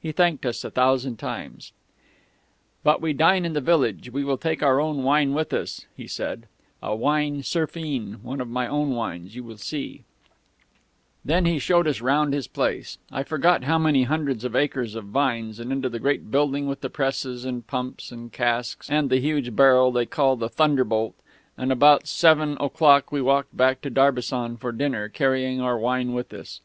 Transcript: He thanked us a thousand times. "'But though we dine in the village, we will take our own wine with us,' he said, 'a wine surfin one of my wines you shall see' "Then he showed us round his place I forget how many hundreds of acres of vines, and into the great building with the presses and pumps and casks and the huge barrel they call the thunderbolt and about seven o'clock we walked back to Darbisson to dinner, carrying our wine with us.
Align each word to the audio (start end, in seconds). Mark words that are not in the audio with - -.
He 0.00 0.12
thanked 0.12 0.46
us 0.46 0.62
a 0.62 0.70
thousand 0.70 1.16
times. 1.16 1.72
"'But 2.84 2.98
though 2.98 2.98
we 3.02 3.12
dine 3.12 3.44
in 3.44 3.54
the 3.54 3.60
village, 3.60 4.08
we 4.08 4.22
will 4.22 4.38
take 4.38 4.62
our 4.62 4.80
own 4.80 5.02
wine 5.02 5.34
with 5.34 5.52
us,' 5.52 5.86
he 5.96 6.06
said, 6.06 6.46
'a 6.80 6.94
wine 6.94 7.42
surfin 7.42 8.20
one 8.22 8.40
of 8.40 8.46
my 8.48 8.70
wines 8.70 9.34
you 9.34 9.42
shall 9.48 9.56
see' 9.56 10.04
"Then 11.24 11.44
he 11.44 11.58
showed 11.58 11.88
us 11.88 12.00
round 12.00 12.34
his 12.34 12.46
place 12.46 12.98
I 13.10 13.24
forget 13.24 13.64
how 13.64 13.76
many 13.78 14.04
hundreds 14.04 14.44
of 14.44 14.54
acres 14.54 14.94
of 14.94 15.06
vines, 15.06 15.58
and 15.58 15.72
into 15.72 15.88
the 15.88 15.98
great 15.98 16.30
building 16.30 16.68
with 16.68 16.80
the 16.80 16.88
presses 16.88 17.44
and 17.44 17.66
pumps 17.66 18.12
and 18.12 18.32
casks 18.32 18.88
and 18.88 19.10
the 19.10 19.18
huge 19.18 19.56
barrel 19.56 19.90
they 19.90 20.06
call 20.06 20.36
the 20.36 20.48
thunderbolt 20.48 21.16
and 21.58 21.72
about 21.72 22.06
seven 22.06 22.56
o'clock 22.60 23.10
we 23.10 23.20
walked 23.20 23.56
back 23.56 23.80
to 23.80 23.90
Darbisson 23.90 24.56
to 24.60 24.70
dinner, 24.70 25.08
carrying 25.08 25.60
our 25.60 25.76
wine 25.76 26.12
with 26.12 26.32
us. 26.32 26.60